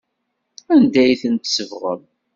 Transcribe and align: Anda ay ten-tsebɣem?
Anda 0.73 0.99
ay 1.03 1.15
ten-tsebɣem? 1.21 2.01